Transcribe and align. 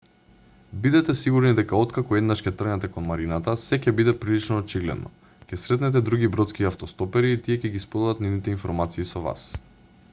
бидете 0.83 1.13
сигурни 1.17 1.49
дека 1.57 1.75
откако 1.79 2.15
еднаш 2.19 2.39
ќе 2.45 2.53
тргнете 2.61 2.87
кон 2.95 3.05
марината 3.09 3.53
сѐ 3.63 3.83
ќе 3.83 3.93
биде 3.99 4.15
прилично 4.23 4.57
очигледно. 4.61 5.11
ќе 5.51 5.59
сретнете 5.65 6.01
други 6.07 6.29
бродски 6.37 6.67
автостопери 6.71 7.35
и 7.35 7.41
тие 7.49 7.59
ќе 7.65 7.71
ги 7.75 7.83
споделат 7.85 8.25
нивните 8.27 8.55
информации 8.59 9.07
со 9.11 9.23
вас 9.29 9.45